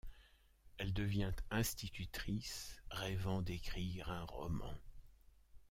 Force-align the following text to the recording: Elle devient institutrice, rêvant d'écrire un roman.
Elle 0.79 0.93
devient 0.93 1.31
institutrice, 1.51 2.81
rêvant 2.89 3.43
d'écrire 3.43 4.09
un 4.09 4.23
roman. 4.23 4.73